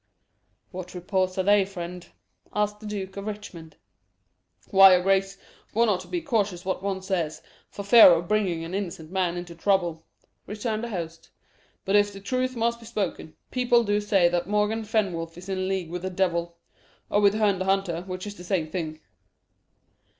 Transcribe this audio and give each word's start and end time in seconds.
"What 0.71 0.95
reports 0.95 1.37
are 1.37 1.43
they, 1.43 1.63
friend?" 1.63 2.07
asked 2.55 2.79
the 2.79 2.87
Duke 2.87 3.17
of 3.17 3.27
Richmond. 3.27 3.75
"Why, 4.71 4.95
your 4.95 5.03
grace, 5.03 5.37
one 5.73 5.89
ought 5.89 5.99
to 5.99 6.07
be 6.07 6.23
cautious 6.23 6.65
what 6.65 6.81
one 6.81 7.03
says, 7.03 7.43
for 7.69 7.83
fear 7.83 8.07
of 8.13 8.27
bringing 8.27 8.63
an 8.63 8.73
innocent 8.73 9.11
man 9.11 9.37
into 9.37 9.53
trouble," 9.53 10.07
returned 10.47 10.83
the 10.83 10.89
host. 10.89 11.29
"But 11.85 11.95
if 11.95 12.11
the 12.11 12.19
truth 12.19 12.55
must 12.55 12.79
be 12.79 12.87
spoken, 12.87 13.35
people 13.51 13.83
do 13.83 14.01
say 14.01 14.27
that 14.27 14.49
Morgan 14.49 14.81
Fenwolf 14.85 15.37
is 15.37 15.49
in 15.49 15.67
league 15.67 15.91
with 15.91 16.01
the 16.01 16.09
devil 16.09 16.57
or 17.11 17.21
with 17.21 17.35
Herne 17.35 17.59
the 17.59 17.65
Hunter, 17.65 18.01
which 18.07 18.25
is 18.25 18.33
the 18.33 18.43
same 18.43 18.71
thing." 18.71 18.99